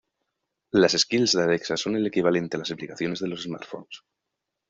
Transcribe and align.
Las 0.83 0.93
skills 1.03 1.33
de 1.35 1.43
Alexa 1.43 1.77
son 1.77 1.95
el 1.95 2.07
equivalente 2.07 2.57
a 2.57 2.59
las 2.61 2.71
aplicaciones 2.71 3.19
de 3.19 3.27
los 3.27 3.43
smartphones. 3.43 4.01